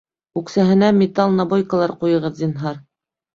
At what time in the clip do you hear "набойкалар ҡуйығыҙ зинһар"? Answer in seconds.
1.41-2.83